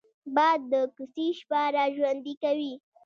باد 0.35 0.59
د 0.71 0.73
کوڅې 0.95 1.27
شپه 1.37 1.61
را 1.75 1.85
ژوندي 1.95 2.33
کوي 2.43 2.73